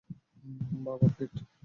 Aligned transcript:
বাবা, 0.85 1.07
পিট! 1.17 1.33